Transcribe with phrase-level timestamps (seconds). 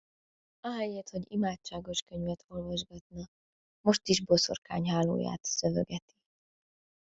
[0.63, 3.27] Ahelyett, hogy imádságos könyvet olvasgatna,
[3.81, 6.13] most is boszorkányhálóját szövögeti!